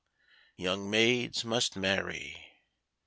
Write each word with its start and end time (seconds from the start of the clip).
Young 0.57 0.89
maids 0.89 1.45
must 1.45 1.75
marry. 1.75 2.63